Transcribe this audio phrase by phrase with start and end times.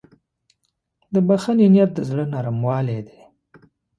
[1.13, 3.19] د بښنې نیت د زړه نرموالی دی.